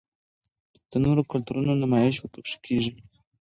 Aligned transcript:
د 0.91 0.93
نورو 1.03 1.21
کلتورونو 1.31 1.79
نمائش 1.81 2.15
ورپکښې 2.19 2.57
کـــــــــــــــــېږي 2.63 2.93